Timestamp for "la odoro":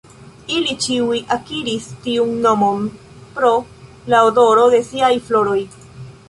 4.15-4.65